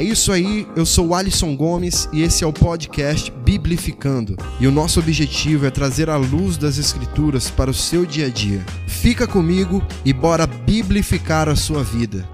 É 0.00 0.02
isso 0.02 0.32
aí, 0.32 0.66
eu 0.74 0.86
sou 0.86 1.08
o 1.08 1.14
Alisson 1.14 1.54
Gomes 1.54 2.08
e 2.10 2.22
esse 2.22 2.42
é 2.42 2.46
o 2.46 2.54
podcast 2.54 3.30
Biblificando. 3.44 4.34
E 4.58 4.66
o 4.66 4.72
nosso 4.72 4.98
objetivo 4.98 5.66
é 5.66 5.70
trazer 5.70 6.08
a 6.08 6.16
luz 6.16 6.56
das 6.56 6.78
Escrituras 6.78 7.50
para 7.50 7.70
o 7.70 7.74
seu 7.74 8.06
dia 8.06 8.24
a 8.24 8.30
dia. 8.30 8.64
Fica 8.86 9.26
comigo 9.26 9.86
e 10.02 10.10
bora 10.14 10.46
biblificar 10.46 11.50
a 11.50 11.54
sua 11.54 11.84
vida. 11.84 12.26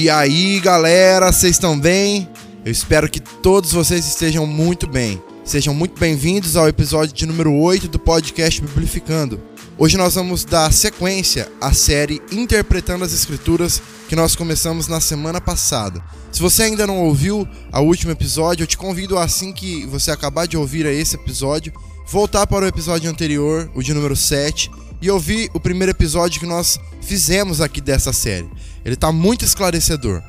E 0.00 0.08
aí, 0.08 0.58
galera, 0.60 1.30
vocês 1.30 1.56
estão 1.56 1.78
bem? 1.78 2.26
Eu 2.64 2.72
espero 2.72 3.06
que 3.06 3.20
todos 3.20 3.70
vocês 3.72 4.06
estejam 4.06 4.46
muito 4.46 4.86
bem. 4.86 5.22
Sejam 5.44 5.74
muito 5.74 6.00
bem-vindos 6.00 6.56
ao 6.56 6.66
episódio 6.66 7.14
de 7.14 7.26
número 7.26 7.52
8 7.52 7.86
do 7.86 7.98
podcast 7.98 8.62
Biblificando. 8.62 9.38
Hoje 9.76 9.98
nós 9.98 10.14
vamos 10.14 10.42
dar 10.42 10.72
sequência 10.72 11.52
à 11.60 11.74
série 11.74 12.22
Interpretando 12.32 13.04
as 13.04 13.12
Escrituras 13.12 13.82
que 14.08 14.16
nós 14.16 14.34
começamos 14.34 14.88
na 14.88 15.02
semana 15.02 15.38
passada. 15.38 16.02
Se 16.32 16.40
você 16.40 16.62
ainda 16.62 16.86
não 16.86 17.04
ouviu 17.04 17.46
o 17.70 17.80
último 17.80 18.10
episódio, 18.10 18.62
eu 18.62 18.66
te 18.66 18.78
convido 18.78 19.18
assim 19.18 19.52
que 19.52 19.84
você 19.84 20.10
acabar 20.10 20.48
de 20.48 20.56
ouvir 20.56 20.86
esse 20.86 21.16
episódio, 21.16 21.74
voltar 22.06 22.46
para 22.46 22.64
o 22.64 22.68
episódio 22.68 23.10
anterior, 23.10 23.70
o 23.74 23.82
de 23.82 23.92
número 23.92 24.16
7, 24.16 24.70
e 25.02 25.10
ouvir 25.10 25.50
o 25.52 25.60
primeiro 25.60 25.90
episódio 25.90 26.40
que 26.40 26.46
nós 26.46 26.80
fizemos 27.02 27.60
aqui 27.60 27.82
dessa 27.82 28.14
série. 28.14 28.48
Ele 28.84 28.94
está 28.94 29.12
muito 29.12 29.44
esclarecedor. 29.44 30.22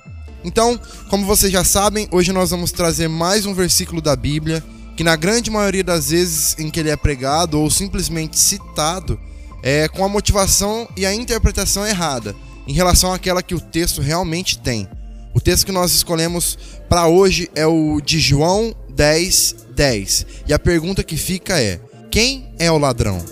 Então, 0.44 0.80
como 1.10 1.26
vocês 1.26 1.52
já 1.52 1.64
sabem, 1.64 2.08
hoje 2.12 2.32
nós 2.34 2.50
vamos 2.50 2.72
trazer 2.72 3.08
mais 3.08 3.46
um 3.46 3.54
versículo 3.54 4.02
da 4.02 4.16
Bíblia 4.16 4.64
que, 4.98 5.04
na 5.04 5.16
grande 5.16 5.52
maioria 5.52 5.84
das 5.84 6.10
vezes 6.10 6.56
em 6.58 6.70
que 6.70 6.80
ele 6.80 6.90
é 6.90 6.96
pregado 6.96 7.60
ou 7.60 7.70
simplesmente 7.70 8.38
citado, 8.40 9.20
é 9.64 9.88
com 9.88 10.04
a 10.04 10.10
motivação 10.10 10.88
e 10.98 11.06
a 11.06 11.14
interpretação 11.14 11.86
errada 11.86 12.36
em 12.68 12.74
relação 12.74 13.14
àquela 13.14 13.44
que 13.44 13.56
o 13.56 13.60
texto 13.60 14.02
realmente 14.02 14.58
tem. 14.58 14.88
O 15.34 15.40
texto 15.40 15.66
que 15.66 15.72
nós 15.72 15.94
escolhemos 15.94 16.58
para 16.90 17.08
hoje 17.08 17.50
é 17.56 17.66
o 17.66 18.02
de 18.02 18.20
João 18.20 18.76
10, 18.90 19.56
10. 19.76 20.26
E 20.48 20.54
a 20.54 20.60
pergunta 20.60 21.04
que 21.04 21.16
fica 21.16 21.60
é: 21.60 21.80
quem 22.10 22.54
é 22.60 22.72
o 22.72 22.78
ladrão? 22.78 23.24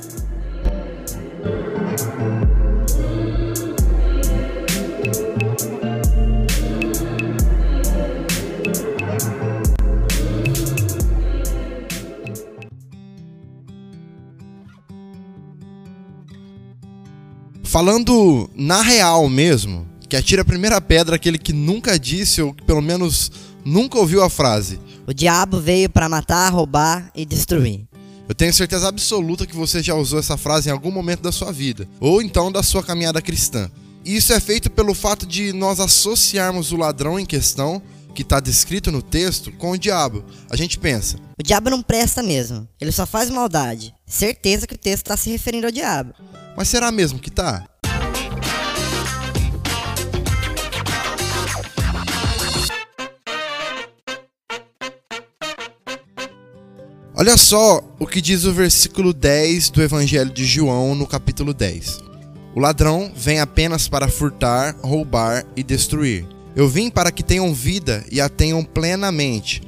Falando 17.80 18.50
na 18.58 18.82
real 18.82 19.30
mesmo, 19.30 19.88
que 20.10 20.18
atira 20.18 20.42
a 20.42 20.46
primeira 20.46 20.82
pedra 20.82 21.16
aquele 21.16 21.38
que 21.38 21.54
nunca 21.54 21.98
disse 21.98 22.42
ou 22.42 22.54
que 22.54 22.62
pelo 22.62 22.82
menos 22.82 23.32
nunca 23.64 23.98
ouviu 23.98 24.22
a 24.22 24.30
frase. 24.30 24.78
O 25.08 25.14
diabo 25.14 25.62
veio 25.62 25.90
para 25.90 26.10
matar, 26.10 26.50
roubar 26.50 27.10
e 27.16 27.26
destruir. 27.26 27.88
Eu 28.28 28.36
tenho 28.36 28.54
certeza 28.54 28.90
absoluta 28.90 29.48
que 29.48 29.56
você 29.56 29.82
já 29.82 29.96
usou 29.96 30.20
essa 30.20 30.36
frase 30.36 30.68
em 30.68 30.74
algum 30.74 30.92
momento 30.92 31.22
da 31.22 31.32
sua 31.32 31.54
vida, 31.54 31.88
ou 32.02 32.22
então 32.22 32.52
da 32.52 32.62
sua 32.62 32.84
caminhada 32.84 33.22
cristã. 33.22 33.72
E 34.04 34.14
isso 34.14 34.34
é 34.34 34.42
feito 34.42 34.70
pelo 34.70 34.94
fato 34.94 35.26
de 35.26 35.54
nós 35.54 35.80
associarmos 35.80 36.74
o 36.74 36.78
ladrão 36.78 37.18
em 37.18 37.26
questão, 37.26 37.82
que 38.14 38.24
está 38.24 38.42
descrito 38.42 38.92
no 38.92 39.02
texto, 39.02 39.54
com 39.54 39.72
o 39.72 39.78
diabo. 39.78 40.26
A 40.50 40.58
gente 40.58 40.78
pensa: 40.78 41.16
o 41.40 41.42
diabo 41.42 41.70
não 41.70 41.82
presta 41.82 42.22
mesmo, 42.22 42.68
ele 42.82 42.92
só 42.92 43.06
faz 43.06 43.30
maldade. 43.30 43.96
Certeza 44.06 44.68
que 44.68 44.76
o 44.76 44.78
texto 44.78 45.06
está 45.06 45.16
se 45.16 45.30
referindo 45.30 45.66
ao 45.68 45.72
diabo. 45.72 46.14
Mas 46.58 46.68
será 46.68 46.92
mesmo 46.92 47.20
que 47.20 47.32
tá? 47.32 47.69
Olha 57.20 57.36
só 57.36 57.84
o 58.00 58.08
que 58.08 58.22
diz 58.22 58.46
o 58.46 58.54
versículo 58.54 59.12
10 59.14 59.72
do 59.72 59.82
Evangelho 59.82 60.32
de 60.32 60.46
João, 60.46 60.96
no 60.96 61.06
capítulo 61.06 61.54
10. 61.54 62.00
O 62.56 62.62
ladrão 62.62 63.12
vem 63.14 63.42
apenas 63.42 63.90
para 63.90 64.08
furtar, 64.08 64.74
roubar 64.82 65.46
e 65.54 65.62
destruir. 65.62 66.26
Eu 66.56 66.70
vim 66.70 66.90
para 66.90 67.12
que 67.12 67.22
tenham 67.22 67.54
vida 67.54 68.06
e 68.10 68.22
a 68.22 68.30
tenham 68.30 68.64
plenamente. 68.64 69.62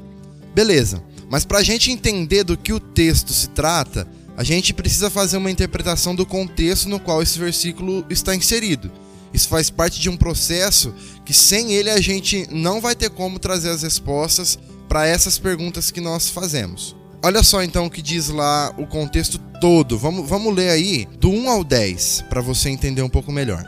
Beleza, 0.56 1.04
mas 1.30 1.44
para 1.44 1.58
a 1.58 1.62
gente 1.62 1.92
entender 1.92 2.46
do 2.46 2.56
que 2.56 2.72
o 2.72 2.80
texto 2.80 3.34
se 3.34 3.50
trata, 3.50 4.08
a 4.38 4.46
gente 4.46 4.74
precisa 4.74 5.10
fazer 5.10 5.36
uma 5.36 5.52
interpretação 5.52 6.16
do 6.16 6.26
contexto 6.26 6.88
no 6.88 7.02
qual 7.02 7.22
esse 7.22 7.38
versículo 7.38 8.06
está 8.10 8.34
inserido. 8.34 8.90
Isso 9.34 9.50
faz 9.50 9.70
parte 9.70 10.00
de 10.00 10.10
um 10.10 10.16
processo 10.16 10.94
que 11.26 11.34
sem 11.34 11.74
ele 11.74 11.90
a 11.90 12.00
gente 12.00 12.48
não 12.50 12.80
vai 12.80 12.96
ter 12.96 13.10
como 13.10 13.40
trazer 13.40 13.72
as 13.72 13.84
respostas 13.84 14.58
para 14.88 15.06
essas 15.06 15.38
perguntas 15.38 15.92
que 15.92 16.00
nós 16.00 16.30
fazemos. 16.30 17.01
Olha 17.24 17.44
só 17.44 17.62
então 17.62 17.86
o 17.86 17.90
que 17.90 18.02
diz 18.02 18.30
lá 18.30 18.74
o 18.78 18.88
contexto 18.88 19.38
todo. 19.60 19.96
Vamos, 19.96 20.28
vamos 20.28 20.56
ler 20.56 20.72
aí 20.72 21.08
do 21.20 21.30
1 21.30 21.50
ao 21.52 21.64
10 21.64 22.26
para 22.28 22.42
você 22.42 22.70
entender 22.70 23.04
um 23.04 23.10
pouco 23.10 23.32
melhor. 23.32 23.64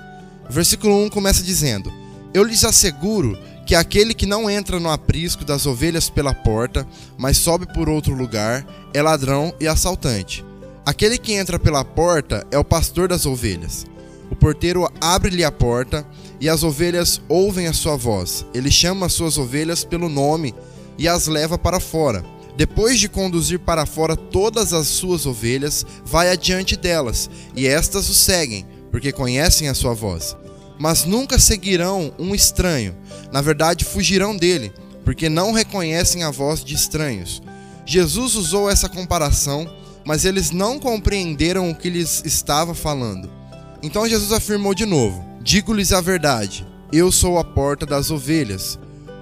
O 0.49 0.51
versículo 0.51 0.95
1 1.05 1.09
começa 1.09 1.43
dizendo: 1.43 1.93
Eu 2.33 2.43
lhes 2.43 2.63
asseguro 2.65 3.37
que 3.63 3.75
aquele 3.75 4.15
que 4.15 4.25
não 4.25 4.49
entra 4.49 4.79
no 4.79 4.89
aprisco 4.89 5.45
das 5.45 5.67
ovelhas 5.67 6.09
pela 6.09 6.33
porta, 6.33 6.87
mas 7.15 7.37
sobe 7.37 7.71
por 7.71 7.87
outro 7.87 8.15
lugar, 8.15 8.65
é 8.91 9.01
ladrão 9.03 9.53
e 9.59 9.67
assaltante. 9.67 10.43
Aquele 10.83 11.19
que 11.19 11.33
entra 11.33 11.59
pela 11.59 11.85
porta 11.85 12.45
é 12.49 12.57
o 12.57 12.65
pastor 12.65 13.07
das 13.07 13.25
ovelhas. 13.27 13.85
O 14.31 14.35
porteiro 14.35 14.91
abre-lhe 14.99 15.43
a 15.43 15.51
porta 15.51 16.03
e 16.41 16.49
as 16.49 16.63
ovelhas 16.63 17.21
ouvem 17.29 17.67
a 17.67 17.73
sua 17.73 17.95
voz. 17.95 18.45
Ele 18.51 18.71
chama 18.71 19.05
as 19.05 19.13
suas 19.13 19.37
ovelhas 19.37 19.85
pelo 19.85 20.09
nome 20.09 20.55
e 20.97 21.07
as 21.07 21.27
leva 21.27 21.55
para 21.55 21.79
fora. 21.79 22.32
Depois 22.55 22.99
de 22.99 23.09
conduzir 23.09 23.59
para 23.59 23.85
fora 23.85 24.15
todas 24.15 24.73
as 24.73 24.87
suas 24.87 25.25
ovelhas, 25.25 25.85
vai 26.05 26.29
adiante 26.29 26.75
delas, 26.75 27.29
e 27.55 27.67
estas 27.67 28.09
o 28.09 28.13
seguem, 28.13 28.65
porque 28.91 29.11
conhecem 29.11 29.69
a 29.69 29.73
sua 29.73 29.93
voz. 29.93 30.35
Mas 30.79 31.05
nunca 31.05 31.39
seguirão 31.39 32.13
um 32.19 32.35
estranho, 32.35 32.95
na 33.31 33.41
verdade 33.41 33.85
fugirão 33.85 34.35
dele, 34.35 34.71
porque 35.03 35.29
não 35.29 35.51
reconhecem 35.51 36.23
a 36.23 36.31
voz 36.31 36.63
de 36.63 36.75
estranhos. 36.75 37.41
Jesus 37.85 38.35
usou 38.35 38.69
essa 38.69 38.87
comparação 38.87 39.67
mas 40.05 40.25
eles 40.25 40.51
não 40.51 40.79
compreenderam 40.79 41.69
o 41.69 41.75
que 41.75 41.89
lhes 41.89 42.23
estava 42.25 42.73
falando. 42.73 43.29
Então 43.81 44.07
Jesus 44.07 44.31
afirmou 44.31 44.73
de 44.73 44.85
novo: 44.85 45.23
Digo-lhes 45.41 45.93
a 45.93 46.01
verdade, 46.01 46.67
eu 46.91 47.11
sou 47.11 47.37
a 47.37 47.43
porta 47.43 47.85
das 47.85 48.11
ovelhas. 48.11 48.77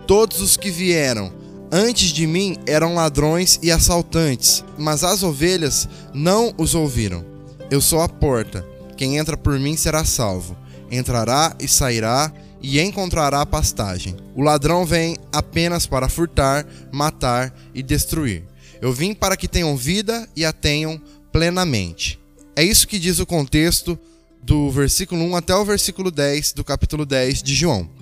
Todos 0.08 0.42
os 0.42 0.58
que 0.58 0.70
vieram 0.70 1.32
antes 1.72 2.10
de 2.10 2.28
mim 2.28 2.58
eram 2.66 2.96
ladrões 2.96 3.60
e 3.64 3.72
assaltantes, 3.72 4.64
mas 4.78 5.04
as 5.04 5.24
ovelhas 5.24 5.88
não 6.14 6.54
os 6.58 6.76
ouviram. 6.76 7.26
Eu 7.70 7.80
sou 7.80 8.02
a 8.02 8.10
porta. 8.10 8.66
Quem 8.98 9.18
entra 9.18 9.38
por 9.38 9.58
mim 9.58 9.78
será 9.78 10.04
salvo. 10.04 10.58
Entrará 10.92 11.56
e 11.60 11.68
sairá 11.68 12.32
e 12.62 12.80
encontrará 12.80 13.46
pastagem. 13.46 14.16
O 14.36 14.42
ladrão 14.42 14.86
vem 14.86 15.18
apenas 15.32 15.88
para 15.88 16.10
furtar, 16.10 16.68
matar 16.92 17.54
e 17.74 17.82
destruir. 17.82 18.44
Eu 18.82 18.92
vim 18.92 19.14
para 19.14 19.38
que 19.38 19.48
tenham 19.48 19.76
vida 19.78 20.28
e 20.36 20.44
a 20.44 20.52
tenham 20.52 21.02
plenamente. 21.32 22.20
É 22.56 22.64
isso 22.64 22.88
que 22.88 23.00
diz 23.00 23.20
o 23.20 23.26
contexto 23.26 23.98
do 24.44 24.70
versículo 24.70 25.24
1 25.24 25.36
até 25.36 25.56
o 25.56 25.64
versículo 25.64 26.12
10 26.12 26.54
do 26.54 26.64
capítulo 26.64 27.06
10 27.06 27.42
de 27.42 27.56
João. 27.56 28.01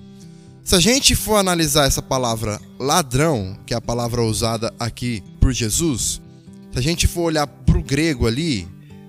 Se 0.63 0.75
a 0.75 0.79
gente 0.79 1.15
for 1.15 1.35
analisar 1.35 1.87
essa 1.87 2.01
palavra 2.01 2.61
ladrão, 2.77 3.57
que 3.65 3.73
é 3.73 3.77
a 3.77 3.81
palavra 3.81 4.21
usada 4.21 4.73
aqui 4.79 5.23
por 5.39 5.51
Jesus, 5.51 6.21
se 6.71 6.77
a 6.77 6.81
gente 6.81 7.07
for 7.07 7.23
olhar 7.23 7.47
para 7.47 7.77
o 7.77 7.83
grego 7.83 8.27
ali, 8.27 8.67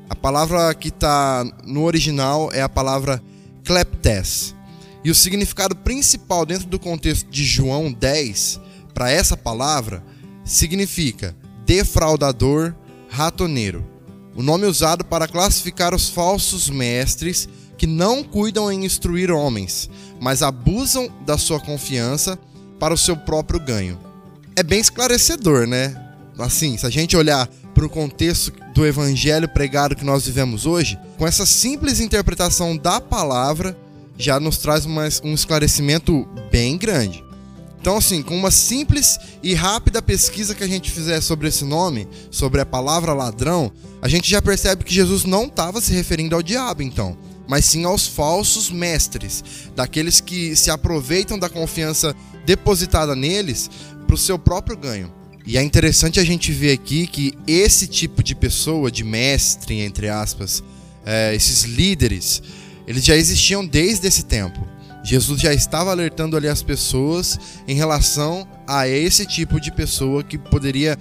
a 0.08 0.14
palavra 0.16 0.74
que 0.74 0.88
está 0.88 1.44
no 1.66 1.84
original 1.84 2.50
é 2.52 2.62
a 2.62 2.68
palavra 2.68 3.22
kleptes. 3.64 4.54
E 5.04 5.10
o 5.10 5.14
significado 5.14 5.76
principal 5.76 6.44
dentro 6.44 6.66
do 6.66 6.78
contexto 6.78 7.28
de 7.30 7.44
João 7.44 7.92
10 7.92 8.60
para 8.94 9.10
essa 9.10 9.36
palavra 9.36 10.02
significa 10.44 11.36
defraudador, 11.64 12.74
ratoneiro. 13.08 13.86
O 14.34 14.42
nome 14.42 14.66
usado 14.66 15.04
para 15.04 15.28
classificar 15.28 15.94
os 15.94 16.08
falsos 16.08 16.70
mestres 16.70 17.48
que 17.80 17.86
não 17.86 18.22
cuidam 18.22 18.70
em 18.70 18.84
instruir 18.84 19.30
homens, 19.30 19.88
mas 20.20 20.42
abusam 20.42 21.08
da 21.24 21.38
sua 21.38 21.58
confiança 21.58 22.38
para 22.78 22.92
o 22.92 22.98
seu 22.98 23.16
próprio 23.16 23.58
ganho. 23.58 23.98
É 24.54 24.62
bem 24.62 24.78
esclarecedor, 24.78 25.66
né? 25.66 25.96
Assim, 26.38 26.76
se 26.76 26.84
a 26.84 26.90
gente 26.90 27.16
olhar 27.16 27.48
para 27.74 27.86
o 27.86 27.88
contexto 27.88 28.52
do 28.74 28.84
evangelho 28.84 29.48
pregado 29.48 29.96
que 29.96 30.04
nós 30.04 30.26
vivemos 30.26 30.66
hoje, 30.66 30.98
com 31.16 31.26
essa 31.26 31.46
simples 31.46 32.00
interpretação 32.00 32.76
da 32.76 33.00
palavra, 33.00 33.74
já 34.18 34.38
nos 34.38 34.58
traz 34.58 34.84
um 34.84 35.32
esclarecimento 35.32 36.28
bem 36.52 36.76
grande. 36.76 37.24
Então, 37.80 37.96
assim, 37.96 38.20
com 38.20 38.36
uma 38.36 38.50
simples 38.50 39.18
e 39.42 39.54
rápida 39.54 40.02
pesquisa 40.02 40.54
que 40.54 40.62
a 40.62 40.68
gente 40.68 40.90
fizer 40.90 41.22
sobre 41.22 41.48
esse 41.48 41.64
nome, 41.64 42.06
sobre 42.30 42.60
a 42.60 42.66
palavra 42.66 43.14
ladrão, 43.14 43.72
a 44.02 44.08
gente 44.08 44.30
já 44.30 44.42
percebe 44.42 44.84
que 44.84 44.92
Jesus 44.92 45.24
não 45.24 45.44
estava 45.44 45.80
se 45.80 45.94
referindo 45.94 46.36
ao 46.36 46.42
diabo, 46.42 46.82
então, 46.82 47.16
mas 47.50 47.64
sim 47.64 47.82
aos 47.82 48.06
falsos 48.06 48.70
mestres, 48.70 49.42
daqueles 49.74 50.20
que 50.20 50.54
se 50.54 50.70
aproveitam 50.70 51.36
da 51.36 51.48
confiança 51.48 52.14
depositada 52.46 53.16
neles 53.16 53.68
para 54.06 54.14
o 54.14 54.16
seu 54.18 54.38
próprio 54.38 54.76
ganho. 54.76 55.12
E 55.44 55.58
é 55.58 55.62
interessante 55.62 56.20
a 56.20 56.24
gente 56.24 56.52
ver 56.52 56.70
aqui 56.70 57.08
que 57.08 57.34
esse 57.48 57.88
tipo 57.88 58.22
de 58.22 58.36
pessoa, 58.36 58.88
de 58.88 59.02
mestre, 59.02 59.80
entre 59.80 60.08
aspas, 60.08 60.62
é, 61.04 61.34
esses 61.34 61.64
líderes, 61.64 62.40
eles 62.86 63.04
já 63.04 63.16
existiam 63.16 63.66
desde 63.66 64.06
esse 64.06 64.26
tempo. 64.26 64.64
Jesus 65.02 65.40
já 65.40 65.52
estava 65.52 65.90
alertando 65.90 66.36
ali 66.36 66.46
as 66.46 66.62
pessoas 66.62 67.36
em 67.66 67.74
relação 67.74 68.46
a 68.64 68.86
esse 68.86 69.26
tipo 69.26 69.60
de 69.60 69.72
pessoa 69.72 70.22
que 70.22 70.38
poderia 70.38 70.96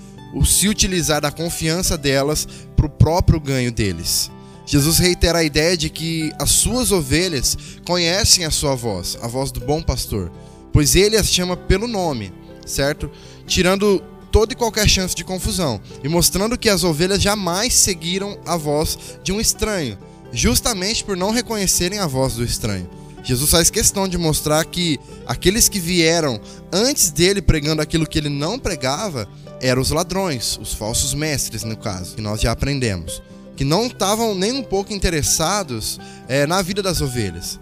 se 0.48 0.68
utilizar 0.68 1.22
da 1.22 1.32
confiança 1.32 1.96
delas 1.96 2.48
para 2.76 2.88
o 2.88 2.90
próprio 2.90 3.40
ganho 3.40 3.72
deles. 3.72 4.32
Jesus 4.70 5.00
reitera 5.00 5.40
a 5.40 5.44
ideia 5.44 5.76
de 5.76 5.90
que 5.90 6.32
as 6.38 6.52
suas 6.52 6.92
ovelhas 6.92 7.58
conhecem 7.84 8.46
a 8.46 8.52
sua 8.52 8.76
voz, 8.76 9.18
a 9.20 9.28
voz 9.28 9.52
do 9.52 9.60
bom 9.60 9.82
pastor, 9.82 10.32
pois 10.72 10.96
ele 10.96 11.18
as 11.18 11.26
chama 11.26 11.58
pelo 11.58 11.88
nome, 11.88 12.32
certo? 12.68 13.10
Tirando 13.48 14.00
toda 14.32 14.54
e 14.54 14.56
qualquer 14.56 14.88
chance 14.88 15.16
de 15.16 15.24
confusão 15.24 15.82
e 16.04 16.08
mostrando 16.08 16.56
que 16.56 16.70
as 16.70 16.84
ovelhas 16.84 17.20
jamais 17.20 17.74
seguiram 17.74 18.38
a 18.46 18.56
voz 18.56 18.96
de 19.24 19.32
um 19.32 19.42
estranho, 19.42 19.98
justamente 20.32 21.04
por 21.04 21.18
não 21.18 21.32
reconhecerem 21.32 21.98
a 21.98 22.06
voz 22.06 22.36
do 22.36 22.44
estranho. 22.44 22.88
Jesus 23.24 23.50
faz 23.50 23.72
questão 23.72 24.08
de 24.08 24.20
mostrar 24.20 24.64
que 24.66 25.00
aqueles 25.26 25.68
que 25.68 25.80
vieram 25.80 26.40
antes 26.72 27.10
dele 27.10 27.42
pregando 27.42 27.82
aquilo 27.82 28.06
que 28.06 28.20
ele 28.20 28.30
não 28.30 28.60
pregava 28.60 29.28
eram 29.60 29.82
os 29.82 29.90
ladrões, 29.90 30.60
os 30.62 30.76
falsos 30.76 31.16
mestres, 31.16 31.64
no 31.64 31.76
caso, 31.76 32.16
que 32.16 32.22
nós 32.22 32.40
já 32.40 32.52
aprendemos, 32.52 33.20
que 33.60 33.66
não 33.66 33.88
estavam 33.88 34.34
nem 34.34 34.54
um 34.54 34.64
pouco 34.64 34.94
interessados 34.94 36.00
é, 36.30 36.48
na 36.48 36.62
vida 36.62 36.82
das 36.82 37.02
ovelhas. 37.02 37.60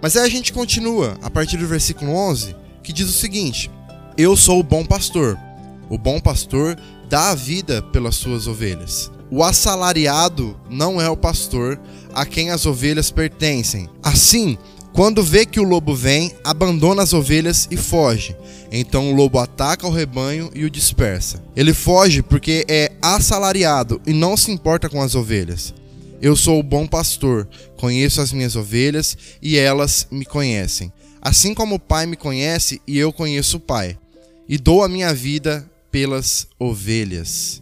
Mas 0.00 0.16
aí 0.16 0.24
a 0.24 0.30
gente 0.30 0.54
continua 0.54 1.18
a 1.20 1.28
partir 1.28 1.58
do 1.58 1.66
versículo 1.66 2.12
11, 2.12 2.56
que 2.82 2.94
diz 2.94 3.06
o 3.10 3.12
seguinte: 3.12 3.70
Eu 4.16 4.38
sou 4.38 4.58
o 4.58 4.62
bom 4.62 4.86
pastor. 4.86 5.38
O 5.90 5.98
bom 5.98 6.18
pastor 6.18 6.78
dá 7.10 7.28
a 7.28 7.34
vida 7.34 7.82
pelas 7.82 8.14
suas 8.14 8.46
ovelhas. 8.46 9.10
O 9.30 9.44
assalariado 9.44 10.58
não 10.70 10.98
é 10.98 11.10
o 11.10 11.16
pastor 11.16 11.78
a 12.14 12.24
quem 12.24 12.50
as 12.50 12.64
ovelhas 12.64 13.10
pertencem. 13.10 13.86
Assim, 14.02 14.56
quando 14.94 15.24
vê 15.24 15.44
que 15.44 15.58
o 15.58 15.64
lobo 15.64 15.92
vem, 15.92 16.32
abandona 16.44 17.02
as 17.02 17.12
ovelhas 17.12 17.66
e 17.68 17.76
foge. 17.76 18.36
Então 18.70 19.10
o 19.10 19.14
lobo 19.16 19.40
ataca 19.40 19.84
o 19.88 19.90
rebanho 19.90 20.52
e 20.54 20.64
o 20.64 20.70
dispersa. 20.70 21.42
Ele 21.56 21.74
foge 21.74 22.22
porque 22.22 22.64
é 22.68 22.92
assalariado 23.02 24.00
e 24.06 24.12
não 24.12 24.36
se 24.36 24.52
importa 24.52 24.88
com 24.88 25.02
as 25.02 25.16
ovelhas. 25.16 25.74
Eu 26.22 26.36
sou 26.36 26.60
o 26.60 26.62
bom 26.62 26.86
pastor, 26.86 27.48
conheço 27.76 28.20
as 28.20 28.32
minhas 28.32 28.54
ovelhas 28.54 29.18
e 29.42 29.58
elas 29.58 30.06
me 30.12 30.24
conhecem. 30.24 30.92
Assim 31.20 31.54
como 31.54 31.74
o 31.74 31.80
Pai 31.80 32.06
me 32.06 32.16
conhece 32.16 32.80
e 32.86 32.96
eu 32.96 33.12
conheço 33.12 33.56
o 33.56 33.60
Pai, 33.60 33.98
e 34.48 34.56
dou 34.56 34.84
a 34.84 34.88
minha 34.88 35.12
vida 35.12 35.68
pelas 35.90 36.46
ovelhas. 36.56 37.60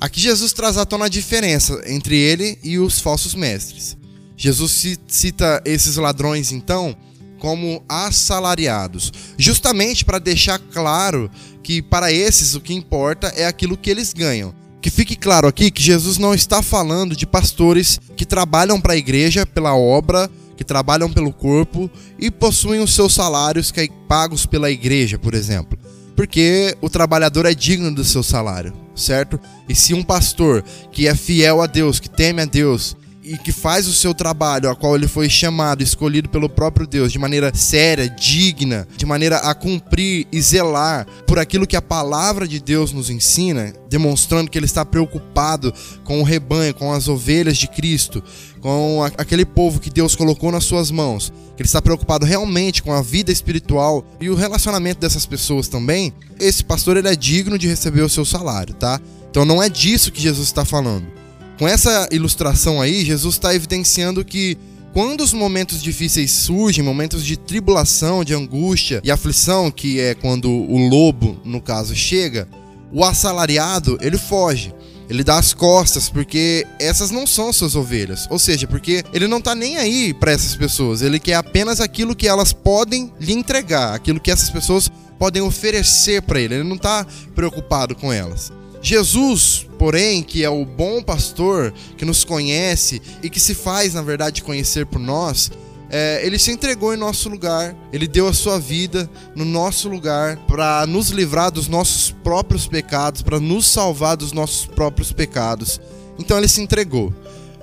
Aqui 0.00 0.18
Jesus 0.18 0.54
traz 0.54 0.78
à 0.78 0.86
tona 0.86 1.04
a 1.04 1.10
diferença 1.10 1.82
entre 1.86 2.16
ele 2.16 2.58
e 2.62 2.78
os 2.78 3.00
falsos 3.00 3.34
mestres. 3.34 3.98
Jesus 4.44 4.98
cita 5.08 5.62
esses 5.64 5.96
ladrões, 5.96 6.52
então, 6.52 6.94
como 7.38 7.82
assalariados, 7.88 9.10
justamente 9.38 10.04
para 10.04 10.18
deixar 10.18 10.58
claro 10.58 11.30
que 11.62 11.80
para 11.80 12.12
esses 12.12 12.54
o 12.54 12.60
que 12.60 12.74
importa 12.74 13.28
é 13.28 13.46
aquilo 13.46 13.74
que 13.74 13.88
eles 13.88 14.12
ganham. 14.12 14.54
Que 14.82 14.90
fique 14.90 15.16
claro 15.16 15.48
aqui 15.48 15.70
que 15.70 15.82
Jesus 15.82 16.18
não 16.18 16.34
está 16.34 16.60
falando 16.60 17.16
de 17.16 17.26
pastores 17.26 17.98
que 18.14 18.26
trabalham 18.26 18.78
para 18.78 18.92
a 18.92 18.98
igreja 18.98 19.46
pela 19.46 19.74
obra, 19.74 20.30
que 20.58 20.62
trabalham 20.62 21.10
pelo 21.10 21.32
corpo 21.32 21.90
e 22.18 22.30
possuem 22.30 22.80
os 22.80 22.92
seus 22.92 23.14
salários 23.14 23.70
que 23.70 23.80
é 23.80 23.88
pagos 24.06 24.44
pela 24.44 24.70
igreja, 24.70 25.18
por 25.18 25.32
exemplo. 25.32 25.78
Porque 26.14 26.76
o 26.82 26.90
trabalhador 26.90 27.46
é 27.46 27.54
digno 27.54 27.94
do 27.94 28.04
seu 28.04 28.22
salário, 28.22 28.74
certo? 28.94 29.40
E 29.66 29.74
se 29.74 29.94
um 29.94 30.02
pastor 30.02 30.62
que 30.92 31.08
é 31.08 31.14
fiel 31.14 31.62
a 31.62 31.66
Deus, 31.66 31.98
que 31.98 32.10
teme 32.10 32.42
a 32.42 32.44
Deus, 32.44 32.94
e 33.24 33.38
que 33.38 33.50
faz 33.50 33.88
o 33.88 33.92
seu 33.94 34.12
trabalho, 34.12 34.68
a 34.68 34.76
qual 34.76 34.94
ele 34.94 35.08
foi 35.08 35.30
chamado, 35.30 35.82
escolhido 35.82 36.28
pelo 36.28 36.46
próprio 36.46 36.86
Deus, 36.86 37.10
de 37.10 37.18
maneira 37.18 37.54
séria, 37.54 38.06
digna, 38.06 38.86
de 38.94 39.06
maneira 39.06 39.38
a 39.38 39.54
cumprir 39.54 40.26
e 40.30 40.42
zelar 40.42 41.06
por 41.26 41.38
aquilo 41.38 41.66
que 41.66 41.74
a 41.74 41.80
palavra 41.80 42.46
de 42.46 42.60
Deus 42.60 42.92
nos 42.92 43.08
ensina, 43.08 43.72
demonstrando 43.88 44.50
que 44.50 44.58
ele 44.58 44.66
está 44.66 44.84
preocupado 44.84 45.72
com 46.04 46.20
o 46.20 46.24
rebanho, 46.24 46.74
com 46.74 46.92
as 46.92 47.08
ovelhas 47.08 47.56
de 47.56 47.66
Cristo, 47.66 48.22
com 48.60 49.02
aquele 49.16 49.46
povo 49.46 49.80
que 49.80 49.88
Deus 49.88 50.14
colocou 50.14 50.52
nas 50.52 50.64
suas 50.64 50.90
mãos, 50.90 51.32
que 51.56 51.62
ele 51.62 51.66
está 51.66 51.80
preocupado 51.80 52.26
realmente 52.26 52.82
com 52.82 52.92
a 52.92 53.00
vida 53.00 53.32
espiritual 53.32 54.04
e 54.20 54.28
o 54.28 54.34
relacionamento 54.34 55.00
dessas 55.00 55.24
pessoas 55.24 55.66
também, 55.66 56.12
esse 56.38 56.62
pastor 56.62 56.98
ele 56.98 57.08
é 57.08 57.16
digno 57.16 57.58
de 57.58 57.68
receber 57.68 58.02
o 58.02 58.08
seu 58.08 58.24
salário, 58.24 58.74
tá? 58.74 59.00
Então 59.30 59.46
não 59.46 59.62
é 59.62 59.68
disso 59.70 60.12
que 60.12 60.20
Jesus 60.20 60.46
está 60.46 60.64
falando. 60.64 61.23
Com 61.58 61.68
essa 61.68 62.08
ilustração 62.10 62.80
aí, 62.80 63.04
Jesus 63.04 63.36
está 63.36 63.54
evidenciando 63.54 64.24
que 64.24 64.58
quando 64.92 65.22
os 65.22 65.32
momentos 65.32 65.82
difíceis 65.82 66.30
surgem, 66.30 66.82
momentos 66.82 67.24
de 67.24 67.36
tribulação, 67.36 68.24
de 68.24 68.34
angústia 68.34 69.00
e 69.04 69.10
aflição, 69.10 69.70
que 69.70 70.00
é 70.00 70.14
quando 70.14 70.50
o 70.50 70.88
lobo, 70.88 71.40
no 71.44 71.60
caso, 71.60 71.94
chega, 71.94 72.48
o 72.92 73.04
assalariado, 73.04 73.98
ele 74.00 74.18
foge. 74.18 74.72
Ele 75.08 75.22
dá 75.22 75.38
as 75.38 75.52
costas 75.52 76.08
porque 76.08 76.66
essas 76.78 77.10
não 77.10 77.26
são 77.26 77.52
suas 77.52 77.76
ovelhas. 77.76 78.26
Ou 78.30 78.38
seja, 78.38 78.66
porque 78.66 79.04
ele 79.12 79.28
não 79.28 79.38
está 79.38 79.54
nem 79.54 79.76
aí 79.76 80.14
para 80.14 80.32
essas 80.32 80.56
pessoas. 80.56 81.02
Ele 81.02 81.18
quer 81.18 81.34
apenas 81.34 81.80
aquilo 81.80 82.16
que 82.16 82.26
elas 82.26 82.52
podem 82.52 83.12
lhe 83.20 83.32
entregar, 83.32 83.94
aquilo 83.94 84.20
que 84.20 84.30
essas 84.30 84.48
pessoas 84.48 84.90
podem 85.18 85.42
oferecer 85.42 86.22
para 86.22 86.40
ele. 86.40 86.54
Ele 86.54 86.64
não 86.64 86.76
está 86.76 87.06
preocupado 87.34 87.94
com 87.94 88.12
elas. 88.12 88.50
Jesus, 88.80 89.66
porém, 89.84 90.22
que 90.22 90.42
é 90.42 90.48
o 90.48 90.64
bom 90.64 91.02
pastor, 91.02 91.70
que 91.98 92.06
nos 92.06 92.24
conhece 92.24 93.02
e 93.22 93.28
que 93.28 93.38
se 93.38 93.54
faz, 93.54 93.92
na 93.92 94.00
verdade, 94.00 94.42
conhecer 94.42 94.86
por 94.86 94.98
nós, 94.98 95.52
é, 95.90 96.24
ele 96.24 96.38
se 96.38 96.50
entregou 96.50 96.94
em 96.94 96.96
nosso 96.96 97.28
lugar, 97.28 97.76
ele 97.92 98.08
deu 98.08 98.26
a 98.26 98.32
sua 98.32 98.58
vida 98.58 99.10
no 99.36 99.44
nosso 99.44 99.86
lugar 99.90 100.38
para 100.46 100.86
nos 100.86 101.10
livrar 101.10 101.50
dos 101.50 101.68
nossos 101.68 102.10
próprios 102.10 102.66
pecados, 102.66 103.20
para 103.20 103.38
nos 103.38 103.66
salvar 103.66 104.16
dos 104.16 104.32
nossos 104.32 104.64
próprios 104.64 105.12
pecados. 105.12 105.78
Então 106.18 106.38
ele 106.38 106.48
se 106.48 106.62
entregou. 106.62 107.12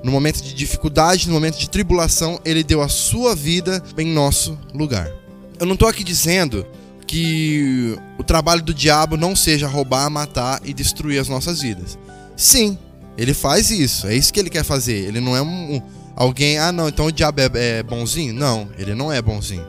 No 0.03 0.11
momento 0.11 0.43
de 0.43 0.53
dificuldade, 0.53 1.27
no 1.27 1.33
momento 1.33 1.57
de 1.57 1.71
tribulação, 1.71 2.39
ele 2.45 2.63
deu 2.63 2.83
a 2.83 2.87
sua 2.87 3.33
vida 3.33 3.83
em 3.97 4.05
nosso 4.05 4.55
lugar. 4.75 5.11
Eu 5.59 5.65
não 5.65 5.73
estou 5.73 5.87
aqui 5.87 6.03
dizendo 6.03 6.67
que 7.11 7.99
o 8.17 8.23
trabalho 8.23 8.63
do 8.63 8.73
diabo 8.73 9.17
não 9.17 9.35
seja 9.35 9.67
roubar, 9.67 10.09
matar 10.09 10.61
e 10.63 10.73
destruir 10.73 11.19
as 11.19 11.27
nossas 11.27 11.61
vidas. 11.61 11.99
Sim, 12.37 12.77
ele 13.17 13.33
faz 13.33 13.69
isso, 13.69 14.07
é 14.07 14.15
isso 14.15 14.31
que 14.31 14.39
ele 14.39 14.49
quer 14.49 14.63
fazer. 14.63 15.09
Ele 15.09 15.19
não 15.19 15.35
é 15.35 15.41
um, 15.41 15.81
alguém, 16.15 16.57
ah 16.57 16.71
não, 16.71 16.87
então 16.87 17.07
o 17.07 17.11
diabo 17.11 17.41
é, 17.41 17.49
é 17.53 17.83
bonzinho? 17.83 18.33
Não, 18.33 18.69
ele 18.77 18.95
não 18.95 19.11
é 19.11 19.21
bonzinho. 19.21 19.65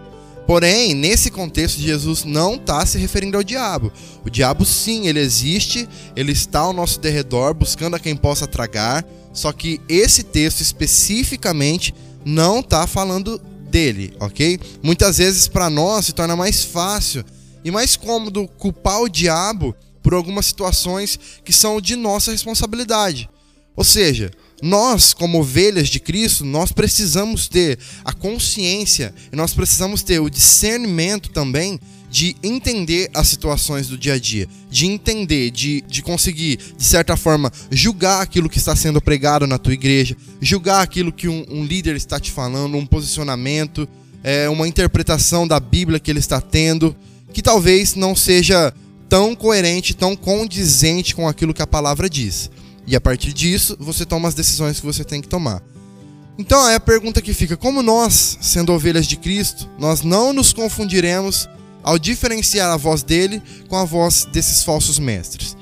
Porém, 0.46 0.94
nesse 0.94 1.32
contexto, 1.32 1.80
Jesus 1.80 2.22
não 2.22 2.54
está 2.54 2.86
se 2.86 2.96
referindo 2.96 3.36
ao 3.36 3.42
diabo. 3.42 3.92
O 4.24 4.30
diabo, 4.30 4.64
sim, 4.64 5.08
ele 5.08 5.18
existe, 5.18 5.88
ele 6.14 6.30
está 6.30 6.60
ao 6.60 6.72
nosso 6.72 7.00
derredor, 7.00 7.54
buscando 7.54 7.96
a 7.96 7.98
quem 7.98 8.14
possa 8.14 8.46
tragar. 8.46 9.04
Só 9.32 9.50
que 9.52 9.80
esse 9.88 10.22
texto 10.22 10.60
especificamente 10.60 11.92
não 12.24 12.60
está 12.60 12.86
falando 12.86 13.40
dele, 13.72 14.14
ok? 14.20 14.60
Muitas 14.82 15.16
vezes 15.16 15.48
para 15.48 15.70
nós 15.70 16.06
se 16.06 16.12
torna 16.12 16.36
mais 16.36 16.62
fácil 16.62 17.24
e 17.64 17.70
mais 17.70 17.96
cômodo 17.96 18.46
culpar 18.58 19.00
o 19.00 19.08
diabo 19.08 19.74
por 20.02 20.12
algumas 20.12 20.46
situações 20.46 21.18
que 21.42 21.52
são 21.52 21.80
de 21.80 21.96
nossa 21.96 22.30
responsabilidade. 22.30 23.30
Ou 23.74 23.82
seja, 23.82 24.30
nós, 24.60 25.14
como 25.14 25.40
ovelhas 25.40 25.88
de 25.88 25.98
Cristo, 25.98 26.44
nós 26.44 26.70
precisamos 26.70 27.48
ter 27.48 27.78
a 28.04 28.12
consciência 28.12 29.14
e 29.32 29.36
nós 29.36 29.54
precisamos 29.54 30.02
ter 30.02 30.20
o 30.20 30.28
discernimento 30.28 31.30
também 31.30 31.80
de 32.12 32.36
entender 32.42 33.10
as 33.14 33.26
situações 33.26 33.88
do 33.88 33.96
dia 33.96 34.12
a 34.12 34.18
dia, 34.18 34.46
de 34.70 34.84
entender, 34.84 35.50
de, 35.50 35.80
de 35.88 36.02
conseguir, 36.02 36.58
de 36.76 36.84
certa 36.84 37.16
forma, 37.16 37.50
julgar 37.70 38.20
aquilo 38.20 38.50
que 38.50 38.58
está 38.58 38.76
sendo 38.76 39.00
pregado 39.00 39.46
na 39.46 39.56
tua 39.56 39.72
igreja, 39.72 40.14
julgar 40.38 40.82
aquilo 40.82 41.10
que 41.10 41.26
um, 41.26 41.46
um 41.48 41.64
líder 41.64 41.96
está 41.96 42.20
te 42.20 42.30
falando, 42.30 42.76
um 42.76 42.84
posicionamento, 42.84 43.88
é, 44.22 44.46
uma 44.50 44.68
interpretação 44.68 45.48
da 45.48 45.58
Bíblia 45.58 45.98
que 45.98 46.10
ele 46.10 46.18
está 46.18 46.38
tendo, 46.38 46.94
que 47.32 47.40
talvez 47.40 47.94
não 47.94 48.14
seja 48.14 48.74
tão 49.08 49.34
coerente, 49.34 49.94
tão 49.94 50.14
condizente 50.14 51.14
com 51.14 51.26
aquilo 51.26 51.54
que 51.54 51.62
a 51.62 51.66
palavra 51.66 52.10
diz. 52.10 52.50
E 52.86 52.94
a 52.94 53.00
partir 53.00 53.32
disso, 53.32 53.74
você 53.80 54.04
toma 54.04 54.28
as 54.28 54.34
decisões 54.34 54.78
que 54.78 54.84
você 54.84 55.02
tem 55.02 55.22
que 55.22 55.28
tomar. 55.28 55.62
Então 56.36 56.68
é 56.68 56.74
a 56.74 56.80
pergunta 56.80 57.22
que 57.22 57.32
fica: 57.32 57.56
como 57.56 57.82
nós, 57.82 58.36
sendo 58.42 58.70
ovelhas 58.70 59.06
de 59.06 59.16
Cristo, 59.16 59.66
nós 59.78 60.02
não 60.02 60.34
nos 60.34 60.52
confundiremos 60.52 61.48
ao 61.82 61.98
diferenciar 61.98 62.70
a 62.70 62.76
voz 62.76 63.02
dele 63.02 63.42
com 63.68 63.76
a 63.76 63.84
voz 63.84 64.26
desses 64.32 64.62
falsos 64.62 64.98
mestres? 64.98 65.56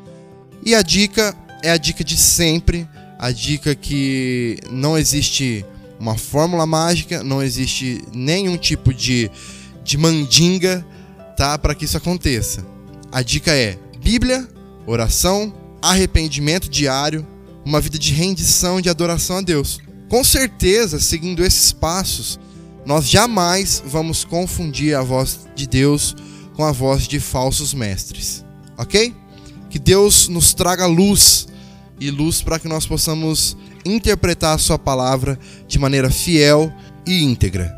E 0.64 0.74
a 0.74 0.82
dica 0.82 1.34
é 1.62 1.70
a 1.70 1.76
dica 1.76 2.04
de 2.04 2.16
sempre, 2.16 2.88
a 3.18 3.30
dica 3.30 3.74
que 3.74 4.58
não 4.70 4.96
existe 4.96 5.64
uma 5.98 6.16
fórmula 6.16 6.66
mágica, 6.66 7.22
não 7.22 7.42
existe 7.42 8.02
nenhum 8.14 8.56
tipo 8.56 8.92
de, 8.92 9.30
de 9.84 9.98
mandinga, 9.98 10.84
tá, 11.36 11.58
para 11.58 11.74
que 11.74 11.84
isso 11.84 11.96
aconteça. 11.96 12.64
A 13.12 13.22
dica 13.22 13.52
é 13.52 13.78
Bíblia, 14.02 14.48
oração, 14.86 15.52
arrependimento 15.82 16.68
diário, 16.68 17.26
uma 17.64 17.80
vida 17.80 17.98
de 17.98 18.12
rendição 18.12 18.78
e 18.78 18.82
de 18.82 18.88
adoração 18.88 19.36
a 19.36 19.40
Deus. 19.42 19.80
Com 20.08 20.24
certeza, 20.24 20.98
seguindo 20.98 21.44
esses 21.44 21.72
passos, 21.72 22.40
nós 22.90 23.08
jamais 23.08 23.80
vamos 23.86 24.24
confundir 24.24 24.96
a 24.96 25.00
voz 25.00 25.46
de 25.54 25.68
Deus 25.68 26.16
com 26.56 26.64
a 26.64 26.72
voz 26.72 27.06
de 27.06 27.20
falsos 27.20 27.72
mestres. 27.72 28.44
Ok? 28.76 29.14
Que 29.70 29.78
Deus 29.78 30.26
nos 30.26 30.52
traga 30.52 30.86
luz 30.86 31.46
e 32.00 32.10
luz 32.10 32.42
para 32.42 32.58
que 32.58 32.66
nós 32.66 32.88
possamos 32.88 33.56
interpretar 33.84 34.56
a 34.56 34.58
Sua 34.58 34.76
palavra 34.76 35.38
de 35.68 35.78
maneira 35.78 36.10
fiel 36.10 36.72
e 37.06 37.22
íntegra. 37.22 37.72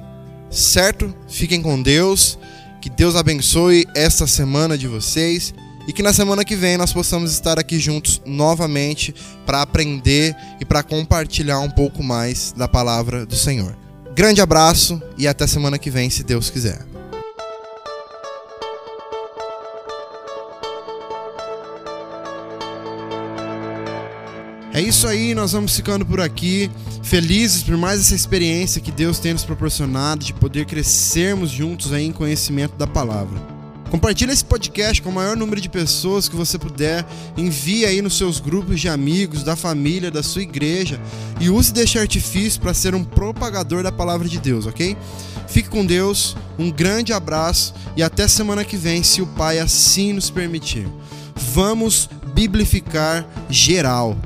Certo? 0.51 1.15
Fiquem 1.29 1.61
com 1.61 1.83
Deus. 1.83 2.39
Que 2.81 2.89
Deus 2.89 3.15
abençoe 3.15 3.87
esta 3.95 4.27
semana 4.27 4.79
de 4.79 4.89
vocês 4.89 5.53
e 5.87 5.93
que 5.93 6.03
na 6.03 6.15
semana 6.15 6.43
que 6.43 6.57
vem 6.57 6.79
nós 6.79 6.91
possamos 6.91 7.33
estar 7.33 7.59
aqui 7.59 7.79
juntos 7.79 8.23
novamente 8.25 9.15
para 9.45 9.61
aprender 9.61 10.35
e 10.59 10.65
para 10.65 10.83
compartilhar 10.83 11.61
um 11.61 11.71
pouco 11.71 12.03
mais 12.03 12.55
da 12.57 12.67
palavra 12.67 13.27
do 13.27 13.37
Senhor. 13.37 13.82
Grande 14.15 14.43
abraço 14.43 15.01
e 15.17 15.27
até 15.27 15.47
semana 15.47 15.79
que 15.79 15.91
vem, 15.91 16.11
se 16.11 16.23
Deus 16.23 16.51
quiser. 16.51 16.85
É 24.75 24.81
isso 24.81 25.07
aí, 25.07 25.35
nós 25.35 25.53
vamos 25.53 25.77
ficando 25.77 26.05
por 26.05 26.21
aqui, 26.21 26.71
felizes 27.03 27.63
por 27.63 27.77
mais 27.77 28.01
essa 28.01 28.15
experiência 28.15 28.81
que 28.81 28.91
Deus 28.91 29.19
tem 29.19 29.33
nos 29.33 29.45
proporcionado 29.45 30.25
de 30.25 30.33
poder 30.33 30.65
crescermos 30.65 31.51
juntos 31.51 31.93
aí 31.93 32.07
em 32.07 32.13
conhecimento 32.13 32.75
da 32.77 32.87
palavra. 32.87 33.52
Compartilhe 33.93 34.33
esse 34.33 34.43
podcast 34.43 35.03
com 35.03 35.11
o 35.11 35.13
maior 35.13 35.37
número 35.37 35.61
de 35.61 35.69
pessoas 35.69 36.27
que 36.27 36.35
você 36.35 36.59
puder. 36.59 37.05
Envie 37.37 37.85
aí 37.85 38.01
nos 38.01 38.17
seus 38.17 38.41
grupos 38.41 38.81
de 38.81 38.89
amigos, 38.89 39.43
da 39.43 39.55
família, 39.55 40.11
da 40.11 40.23
sua 40.23 40.41
igreja 40.41 40.99
e 41.39 41.51
use 41.51 41.75
deste 41.75 41.99
artifício 41.99 42.59
para 42.59 42.73
ser 42.73 42.95
um 42.95 43.05
propagador 43.05 43.83
da 43.83 43.93
palavra 43.93 44.27
de 44.27 44.41
Deus, 44.41 44.65
ok? 44.65 44.97
Fique 45.47 45.69
com 45.69 45.85
Deus, 45.85 46.35
um 46.59 46.71
grande 46.71 47.13
abraço 47.13 47.75
e 47.95 48.03
até 48.03 48.27
semana 48.27 48.65
que 48.65 48.79
vem, 48.79 49.03
se 49.03 49.21
o 49.21 49.27
Pai 49.27 49.59
assim 49.59 50.15
nos 50.15 50.31
permitir. 50.31 50.89
Vamos 51.53 52.09
biblificar 52.35 53.27
geral. 53.51 54.17